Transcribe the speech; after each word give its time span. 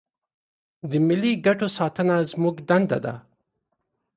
د 0.89 0.91
ملي 1.07 1.33
ګټو 1.45 1.67
ساتنه 1.77 2.15
زموږ 2.31 2.55
دنده 2.69 2.97
ده. 3.05 3.15